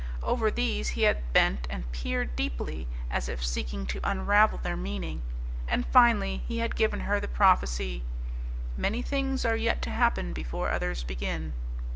[0.23, 5.21] Over these he had bent and peered deeply, as if seeking to unravel their meaning,
[5.67, 8.01] and finally he had given her the prophecy,
[8.75, 11.53] "Many things are yet to happen before others begin."